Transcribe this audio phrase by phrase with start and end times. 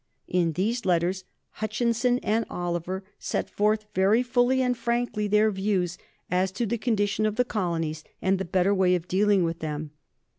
[0.27, 1.25] In these letters
[1.59, 5.99] Hutchinson and Oliver set forth very fully and frankly their views
[6.31, 9.91] as to the condition of the colonies and the better way of dealing with them.